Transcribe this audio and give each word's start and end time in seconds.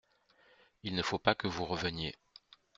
Il 0.81 0.95
ne 0.95 1.03
faut 1.03 1.19
pas 1.19 1.35
que 1.35 1.47
vous 1.47 1.63
reveniez. 1.63 2.15